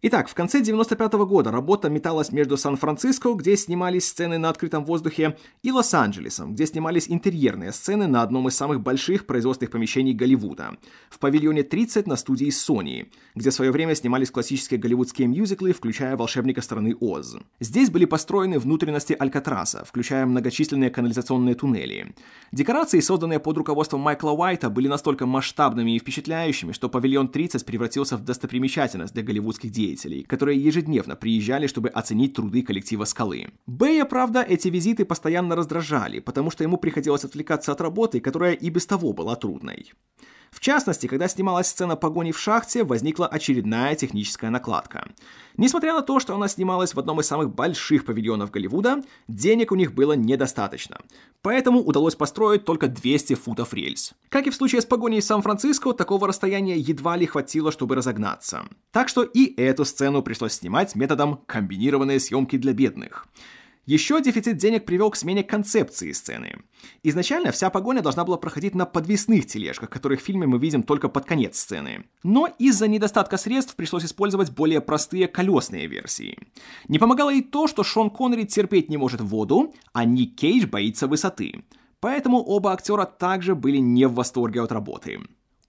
[0.00, 4.84] Итак, в конце 95 -го года работа металась между Сан-Франциско, где снимались сцены на открытом
[4.84, 10.76] воздухе, и Лос-Анджелесом, где снимались интерьерные сцены на одном из самых больших производственных помещений Голливуда,
[11.10, 16.16] в павильоне 30 на студии Sony, где в свое время снимались классические голливудские мюзиклы, включая
[16.16, 17.36] «Волшебника страны Оз».
[17.58, 22.14] Здесь были построены внутренности Алькатраса, включая многочисленные канализационные туннели.
[22.52, 28.16] Декорации, созданные под руководством Майкла Уайта, были настолько масштабными и впечатляющими, что павильон 30 превратился
[28.16, 33.48] в достопримечательность для голливудских деятелей деятелей, которые ежедневно приезжали, чтобы оценить труды коллектива «Скалы».
[33.66, 38.70] Бэя, правда, эти визиты постоянно раздражали, потому что ему приходилось отвлекаться от работы, которая и
[38.70, 39.92] без того была трудной.
[40.50, 45.08] В частности, когда снималась сцена погони в шахте, возникла очередная техническая накладка.
[45.56, 49.74] Несмотря на то, что она снималась в одном из самых больших павильонов Голливуда, денег у
[49.74, 50.98] них было недостаточно.
[51.42, 54.14] Поэтому удалось построить только 200 футов рельс.
[54.28, 58.64] Как и в случае с погоней в Сан-Франциско, такого расстояния едва ли хватило, чтобы разогнаться.
[58.92, 63.26] Так что и эту сцену пришлось снимать методом комбинированной съемки для бедных.
[63.88, 66.58] Еще дефицит денег привел к смене концепции сцены.
[67.02, 71.08] Изначально вся погоня должна была проходить на подвесных тележках, которых в фильме мы видим только
[71.08, 72.04] под конец сцены.
[72.22, 76.36] Но из-за недостатка средств пришлось использовать более простые колесные версии.
[76.88, 81.06] Не помогало и то, что Шон Коннери терпеть не может воду, а Ник Кейдж боится
[81.06, 81.64] высоты.
[81.98, 85.20] Поэтому оба актера также были не в восторге от работы.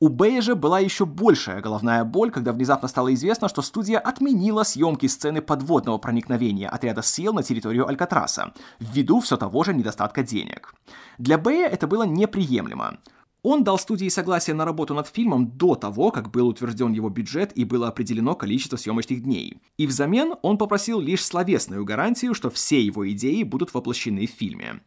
[0.02, 4.64] У Бэя же была еще большая головная боль, когда внезапно стало известно, что студия отменила
[4.64, 10.74] съемки сцены подводного проникновения отряда сил на территорию Алькатраса, ввиду все того же недостатка денег.
[11.18, 13.00] Для Бэя это было неприемлемо.
[13.42, 17.52] Он дал студии согласие на работу над фильмом до того, как был утвержден его бюджет
[17.58, 19.62] и было определено количество съемочных дней.
[19.78, 24.82] И взамен он попросил лишь словесную гарантию, что все его идеи будут воплощены в фильме.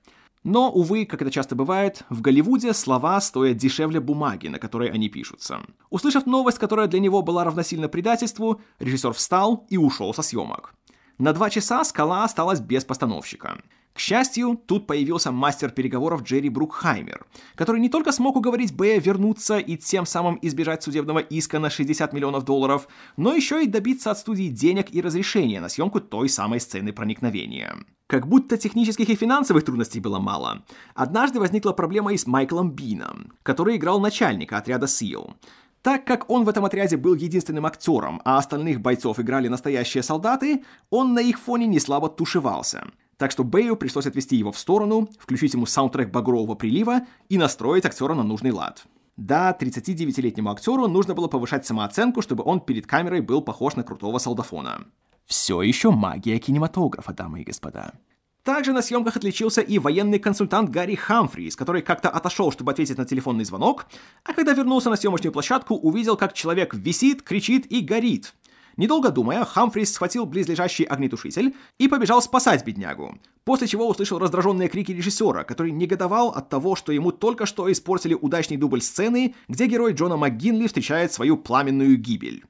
[0.44, 5.09] Но, увы, как это часто бывает, в Голливуде слова стоят дешевле бумаги, на которой они
[5.09, 5.61] пишутся.
[5.88, 10.74] Услышав новость, которая для него была равносильна предательству, режиссер встал и ушел со съемок.
[11.18, 13.62] На два часа скала осталась без постановщика.
[13.92, 19.59] К счастью, тут появился мастер переговоров Джерри Брукхаймер, который не только смог уговорить Бэя вернуться
[19.59, 24.18] и тем самым избежать судебного иска на 60 миллионов долларов, но еще и добиться от
[24.18, 27.76] студии денег и разрешения на съемку той самой сцены проникновения.
[28.12, 30.64] Как будто технических и финансовых трудностей было мало.
[30.94, 35.33] Однажды возникла проблема и с Майклом Бином, который играл начальника отряда SEAL.
[35.81, 40.62] Так как он в этом отряде был единственным актером, а остальных бойцов играли настоящие солдаты,
[40.90, 42.85] он на их фоне не слабо тушевался.
[43.16, 47.87] Так что Бэю пришлось отвести его в сторону, включить ему саундтрек «Багрового прилива» и настроить
[47.87, 48.85] актера на нужный лад.
[49.16, 54.18] Да, 39-летнему актеру нужно было повышать самооценку, чтобы он перед камерой был похож на крутого
[54.18, 54.85] солдафона.
[55.33, 57.95] Все еще магия кинематографа, дамы и господа.
[58.45, 63.07] Также на съемках отличился и военный консультант Гарри Хамфрис, который как-то отошел, чтобы ответить на
[63.07, 63.87] телефонный звонок,
[64.25, 68.35] а когда вернулся на съемочную площадку, увидел, как человек висит, кричит и горит.
[68.77, 74.92] Недолго думая, Хамфрис схватил близлежащий огнетушитель и побежал спасать беднягу, после чего услышал раздраженные крики
[74.92, 79.95] режиссера, который негодовал от того, что ему только что испортили удачный дубль сцены, где герой
[79.95, 82.45] Джона МcГинли встречает свою пламенную гибель.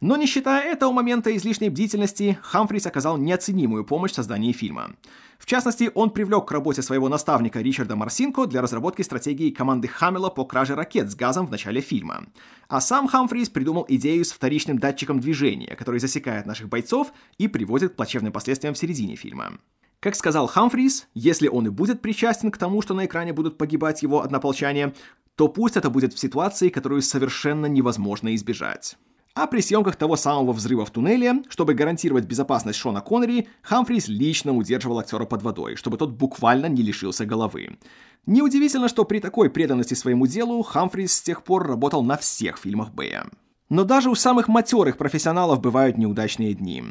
[0.00, 4.96] Но не считая этого момента излишней бдительности, Хамфрис оказал неоценимую помощь в создании фильма.
[5.38, 10.30] В частности, он привлек к работе своего наставника Ричарда Марсинко для разработки стратегии команды Хаммела
[10.30, 12.26] по краже ракет с газом в начале фильма.
[12.68, 17.92] А сам Хамфрис придумал идею с вторичным датчиком движения, который засекает наших бойцов и приводит
[17.92, 19.58] к плачевным последствиям в середине фильма.
[20.00, 24.02] Как сказал Хамфрис, если он и будет причастен к тому, что на экране будут погибать
[24.02, 24.94] его однополчане,
[25.36, 28.96] то пусть это будет в ситуации, которую совершенно невозможно избежать.
[29.36, 34.56] А при съемках того самого взрыва в туннеле, чтобы гарантировать безопасность Шона Коннери, Хамфрис лично
[34.56, 37.76] удерживал актера под водой, чтобы тот буквально не лишился головы.
[38.24, 42.94] Неудивительно, что при такой преданности своему делу Хамфрис с тех пор работал на всех фильмах
[42.94, 43.26] Бэя.
[43.68, 46.82] Но даже у самых матерых профессионалов бывают неудачные дни.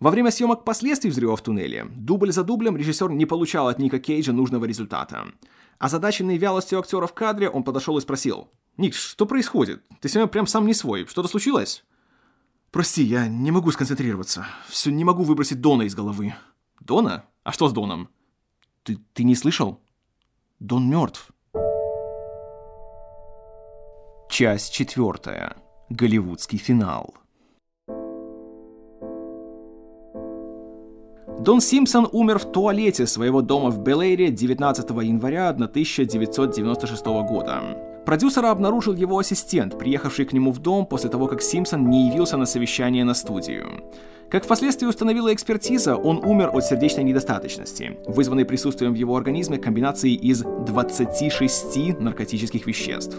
[0.00, 3.98] Во время съемок последствий взрыва в туннеле, дубль за дублем режиссер не получал от Ника
[3.98, 5.26] Кейджа нужного результата.
[5.78, 9.82] Озадаченный вялостью актера в кадре, он подошел и спросил, «Ник, что происходит?
[10.00, 11.06] Ты сегодня прям сам не свой.
[11.06, 11.84] Что-то случилось?»
[12.70, 14.46] «Прости, я не могу сконцентрироваться.
[14.68, 16.34] Все не могу выбросить Дона из головы».
[16.80, 17.24] «Дона?
[17.44, 18.08] А что с Доном?»
[18.82, 19.80] «Ты, ты не слышал?
[20.58, 21.30] Дон мертв».
[24.30, 25.56] Часть четвертая.
[25.90, 27.14] Голливудский финал.
[31.38, 37.91] Дон Симпсон умер в туалете своего дома в Белэйре 19 января 1996 года.
[38.04, 42.36] Продюсера обнаружил его ассистент, приехавший к нему в дом после того, как Симпсон не явился
[42.36, 43.84] на совещание на студию.
[44.28, 50.14] Как впоследствии установила экспертиза, он умер от сердечной недостаточности, вызванной присутствием в его организме комбинации
[50.14, 53.16] из 26 наркотических веществ.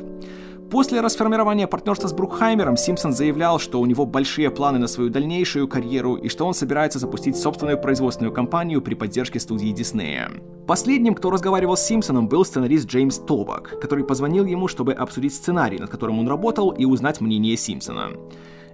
[0.72, 5.68] После расформирования партнерства с Брукхаймером Симпсон заявлял, что у него большие планы на свою дальнейшую
[5.68, 10.32] карьеру и что он собирается запустить собственную производственную компанию при поддержке студии Диснея.
[10.68, 15.80] Последним, кто разговаривал с Симпсоном, был сценарист Джеймс Тобак, который позвонил ему, чтобы обсудить сценарий,
[15.80, 18.10] над которым он работал, и узнать мнение Симпсона.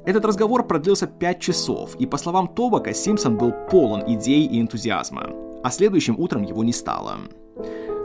[0.05, 5.29] Этот разговор продлился 5 часов, и по словам Тобака, Симпсон был полон идей и энтузиазма,
[5.63, 7.17] а следующим утром его не стало.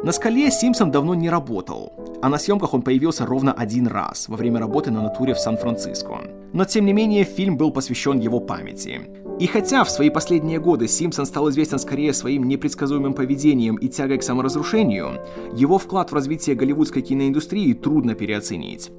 [0.04, 4.36] На скале Симпсон давно не работал, а на съемках он появился ровно один раз во
[4.36, 6.43] время работы на натуре в Сан-Франциско.
[6.54, 9.00] Но тем не менее, фильм был посвящен его памяти.
[9.40, 14.18] И хотя в свои последние годы Симпсон стал известен скорее своим непредсказуемым поведением и тягой
[14.18, 15.20] к саморазрушению,
[15.56, 18.92] его вклад в развитие голливудской киноиндустрии трудно переоценить.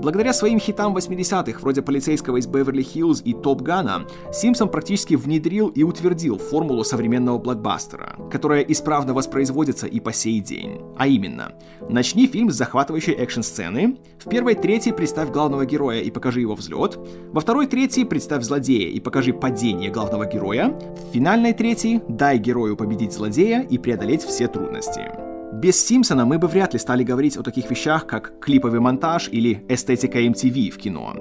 [0.00, 5.82] Благодаря своим хитам 80-х, вроде полицейского из Беверли-Хиллз и Топ Гана, Симпсон практически внедрил и
[5.82, 10.82] утвердил формулу современного блокбастера, которая исправно воспроизводится и по сей день.
[10.96, 11.52] А именно,
[11.88, 16.97] начни фильм с захватывающей экшн-сцены, в первой трети представь главного героя и покажи его взлет,
[17.32, 22.76] во второй трети представь злодея и покажи падение главного героя, в финальной трети дай герою
[22.76, 25.10] победить злодея и преодолеть все трудности.
[25.52, 29.64] Без Симпсона мы бы вряд ли стали говорить о таких вещах, как клиповый монтаж или
[29.68, 31.14] эстетика MTV в кино.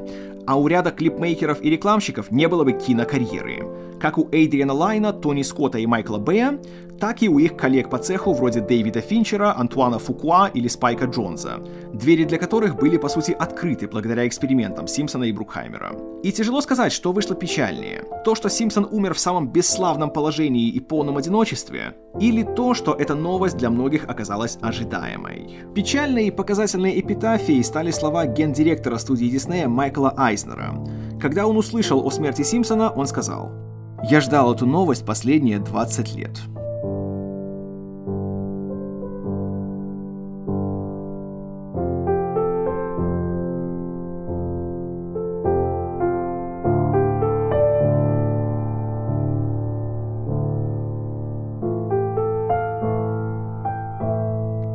[0.45, 3.65] А у ряда клипмейкеров и рекламщиков не было бы кинокарьеры.
[3.99, 6.59] Как у Эйдриана Лайна, Тони Скотта и Майкла Бэя,
[6.99, 11.59] так и у их коллег по цеху вроде Дэвида Финчера, Антуана Фукуа или Спайка Джонса,
[11.93, 15.95] двери для которых были по сути открыты благодаря экспериментам Симпсона и Брукхаймера.
[16.23, 18.03] И тяжело сказать, что вышло печальнее.
[18.25, 23.15] То, что Симпсон умер в самом бесславном положении и полном одиночестве, или то, что эта
[23.15, 25.49] новость для многих оказалась ожидаемой.
[25.75, 30.73] Печальной и показательной эпитафией стали слова гендиректора студии Диснея Майкла Айзнера.
[31.21, 33.66] Когда он услышал о смерти Симпсона, он сказал
[34.03, 36.39] «Я ждал эту новость последние 20 лет».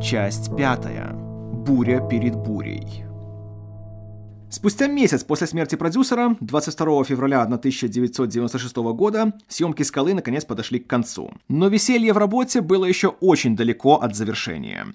[0.03, 1.15] Часть пятая.
[1.15, 3.05] Буря перед бурей.
[4.53, 11.33] Спустя месяц после смерти продюсера, 22 февраля 1996 года, съемки «Скалы» наконец подошли к концу.
[11.49, 14.89] Но веселье в работе было еще очень далеко от завершения.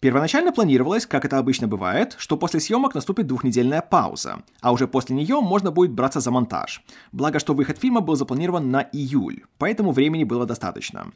[0.00, 5.14] Первоначально планировалось, как это обычно бывает, что после съемок наступит двухнедельная пауза, а уже после
[5.14, 6.82] нее можно будет браться за монтаж.
[7.12, 11.12] Благо, что выход фильма был запланирован на июль, поэтому времени было достаточно.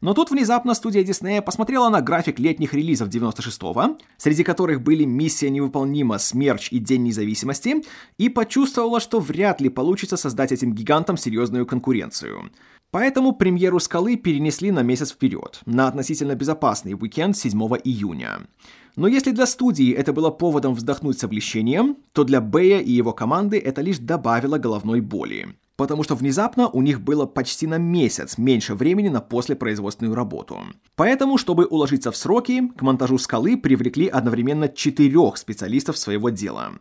[0.00, 5.50] Но тут внезапно студия Диснея посмотрела на график летних релизов 96-го, среди которых были «Миссия
[5.50, 7.82] невыполнима», «Смерч» и «День независимости»,
[8.16, 12.50] и почувствовала, что вряд ли получится создать этим гигантам серьезную конкуренцию.
[12.90, 18.46] Поэтому премьеру «Скалы» перенесли на месяц вперед, на относительно безопасный уикенд 7 июня.
[18.94, 23.12] Но если для студии это было поводом вздохнуть с облегчением, то для Бэя и его
[23.12, 25.48] команды это лишь добавило головной боли
[25.78, 30.58] потому что внезапно у них было почти на месяц меньше времени на послепроизводственную работу.
[30.96, 36.72] Поэтому, чтобы уложиться в сроки, к монтажу «Скалы» привлекли одновременно четырех специалистов своего дела.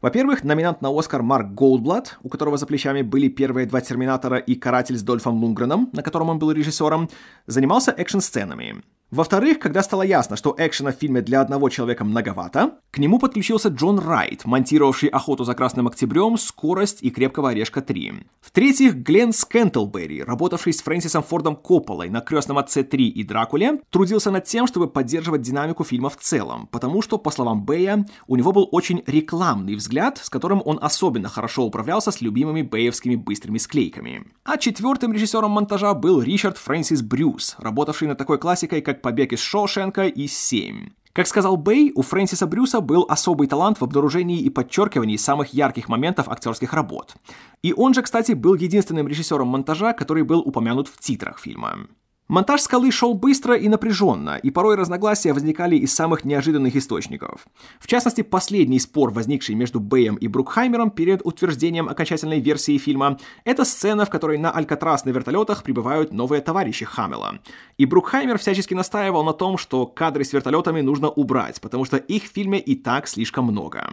[0.00, 4.54] Во-первых, номинант на Оскар Марк Голдблат, у которого за плечами были первые два «Терминатора» и
[4.54, 7.10] «Каратель» с Дольфом Лунгреном, на котором он был режиссером,
[7.46, 8.82] занимался экшн-сценами.
[9.12, 13.68] Во-вторых, когда стало ясно, что экшена в фильме для одного человека многовато, к нему подключился
[13.68, 18.24] Джон Райт, монтировавший «Охоту за Красным Октябрем», «Скорость» и «Крепкого орешка 3».
[18.40, 24.32] В-третьих, Глен Скентлберри, работавший с Фрэнсисом Фордом Копполой на «Крестном отце 3» и «Дракуле», трудился
[24.32, 28.50] над тем, чтобы поддерживать динамику фильма в целом, потому что, по словам Бэя, у него
[28.50, 34.24] был очень рекламный взгляд, с которым он особенно хорошо управлялся с любимыми бэевскими быстрыми склейками.
[34.42, 39.40] А четвертым режиссером монтажа был Ричард Фрэнсис Брюс, работавший над такой классикой, как «Побег из
[39.40, 40.90] Шоушенка» и «Семь».
[41.16, 45.88] Как сказал Бэй, у Фрэнсиса Брюса был особый талант в обнаружении и подчеркивании самых ярких
[45.88, 47.14] моментов актерских работ.
[47.62, 51.88] И он же, кстати, был единственным режиссером монтажа, который был упомянут в титрах фильма.
[52.28, 57.46] Монтаж скалы шел быстро и напряженно, и порой разногласия возникали из самых неожиданных источников.
[57.78, 63.64] В частности, последний спор, возникший между Бэем и Брукхаймером перед утверждением окончательной версии фильма, это
[63.64, 67.38] сцена, в которой на Алькатрас на вертолетах прибывают новые товарищи Хамела.
[67.78, 72.24] И Брукхаймер всячески настаивал на том, что кадры с вертолетами нужно убрать, потому что их
[72.24, 73.88] в фильме и так слишком много.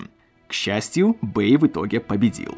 [0.48, 2.56] К счастью, Бэй в итоге победил.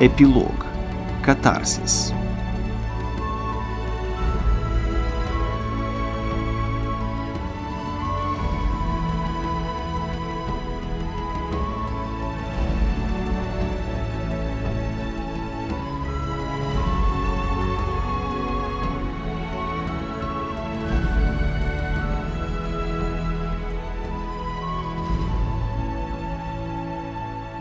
[0.00, 0.66] Эпилог.
[1.22, 2.12] Катарсис.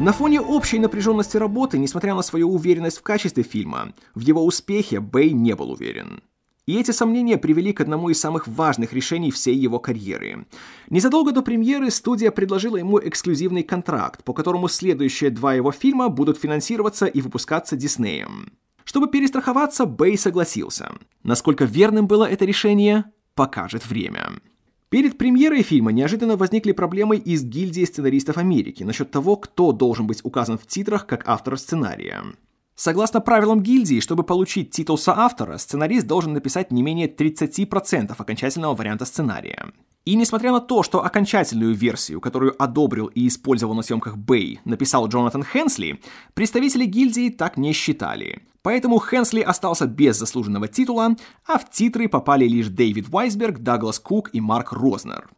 [0.01, 4.99] На фоне общей напряженности работы, несмотря на свою уверенность в качестве фильма, в его успехе
[4.99, 6.21] Бэй не был уверен.
[6.67, 10.47] И эти сомнения привели к одному из самых важных решений всей его карьеры.
[10.91, 16.39] Незадолго до премьеры студия предложила ему эксклюзивный контракт, по которому следующие два его фильма будут
[16.39, 18.53] финансироваться и выпускаться Диснеем.
[18.83, 20.91] Чтобы перестраховаться, Бэй согласился.
[21.23, 24.33] Насколько верным было это решение, покажет время.
[24.95, 30.21] Перед премьерой фильма неожиданно возникли проблемы из гильдии сценаристов Америки насчет того, кто должен быть
[30.23, 32.23] указан в титрах как автор сценария.
[32.77, 39.05] Согласно правилам гильдии, чтобы получить титул соавтора, сценарист должен написать не менее 30% окончательного варианта
[39.05, 39.73] сценария.
[40.05, 45.07] И несмотря на то, что окончательную версию, которую одобрил и использовал на съемках Бэй, написал
[45.07, 46.01] Джонатан Хенсли,
[46.35, 48.43] представители гильдии так не считали.
[48.63, 51.17] Поэтому Хенсли остался без заслуженного титула,
[51.47, 55.29] а в титры попали лишь Дэвид Вайсберг, Даглас Кук и Марк Рознер.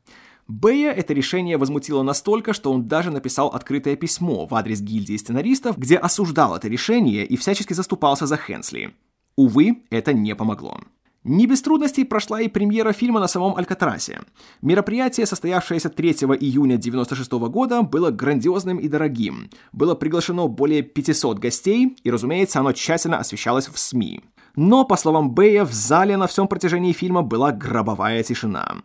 [0.48, 5.76] Бэя это решение возмутило настолько, что он даже написал открытое письмо в адрес гильдии сценаристов,
[5.76, 8.94] где осуждал это решение и всячески заступался за Хенсли.
[9.34, 10.78] Увы, это не помогло.
[11.24, 14.20] Не без трудностей прошла и премьера фильма на самом Алькатрасе.
[14.62, 19.50] Мероприятие, состоявшееся 3 июня 1996 года, было грандиозным и дорогим.
[19.72, 24.22] Было приглашено более 500 гостей, и, разумеется, оно тщательно освещалось в СМИ.
[24.54, 28.76] Но, по словам Бэя, в зале на всем протяжении фильма была гробовая тишина.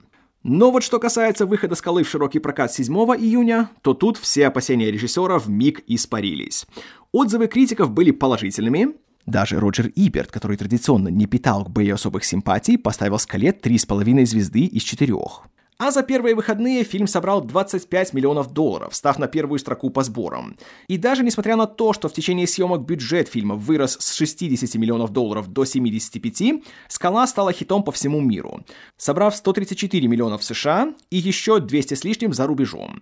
[0.43, 4.89] Но вот что касается выхода «Скалы» в широкий прокат 7 июня, то тут все опасения
[4.89, 6.65] режиссера в миг испарились.
[7.11, 8.95] Отзывы критиков были положительными,
[9.27, 14.65] даже Роджер Иберт, который традиционно не питал к Бэю особых симпатий, поставил «Скале» 3,5 звезды
[14.65, 15.13] из 4.
[15.81, 20.55] А за первые выходные фильм собрал 25 миллионов долларов, став на первую строку по сборам.
[20.87, 25.09] И даже несмотря на то, что в течение съемок бюджет фильма вырос с 60 миллионов
[25.09, 28.63] долларов до 75, «Скала» стала хитом по всему миру,
[28.95, 33.01] собрав 134 миллионов в США и еще 200 с лишним за рубежом.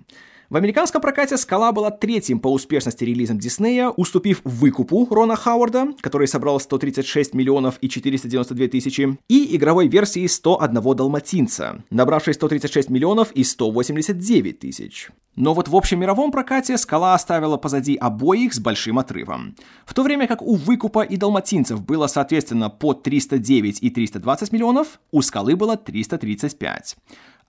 [0.49, 6.27] В американском прокате «Скала» была третьим по успешности релизом Диснея, уступив выкупу Рона Хауарда, который
[6.27, 13.43] собрал 136 миллионов и 492 тысячи, и игровой версии 101 Далматинца, набравшей 136 миллионов и
[13.43, 15.09] 189 тысяч.
[15.35, 19.55] Но вот в общем мировом прокате «Скала» оставила позади обоих с большим отрывом.
[19.85, 24.99] В то время как у «Выкупа» и «Далматинцев» было соответственно по 309 и 320 миллионов,
[25.11, 26.97] у «Скалы» было 335.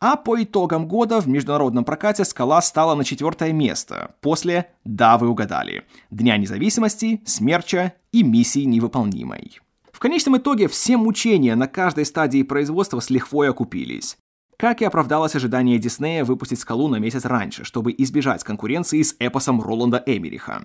[0.01, 5.28] А по итогам года в международном прокате «Скала» стала на четвертое место, после, да, вы
[5.28, 9.61] угадали, Дня независимости, Смерча и Миссии невыполнимой.
[9.92, 14.16] В конечном итоге все мучения на каждой стадии производства с лихвой окупились.
[14.57, 19.61] Как и оправдалось ожидание Диснея выпустить «Скалу» на месяц раньше, чтобы избежать конкуренции с эпосом
[19.61, 20.64] Роланда Эмериха.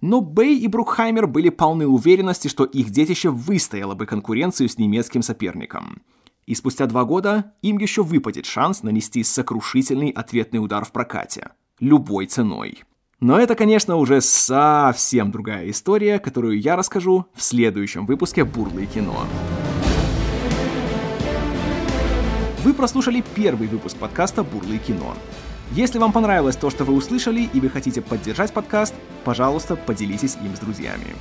[0.00, 5.22] Но Бэй и Брукхаймер были полны уверенности, что их детище выстояло бы конкуренцию с немецким
[5.22, 6.00] соперником–
[6.48, 11.50] и спустя два года им еще выпадет шанс нанести сокрушительный ответный удар в прокате.
[11.78, 12.84] Любой ценой.
[13.20, 19.26] Но это, конечно, уже совсем другая история, которую я расскажу в следующем выпуске «Бурлы кино».
[22.64, 25.14] Вы прослушали первый выпуск подкаста «Бурлы кино».
[25.72, 30.56] Если вам понравилось то, что вы услышали, и вы хотите поддержать подкаст, пожалуйста, поделитесь им
[30.56, 31.14] с друзьями.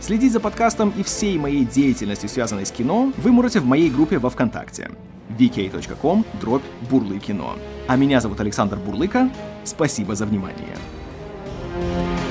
[0.00, 4.18] Следить за подкастом и всей моей деятельностью, связанной с кино, вы можете в моей группе
[4.18, 4.90] во Вконтакте
[5.30, 7.56] vk.com дробь Бурлы кино.
[7.86, 9.30] А меня зовут Александр Бурлыка.
[9.64, 10.76] Спасибо за внимание.
[11.78, 12.27] thank you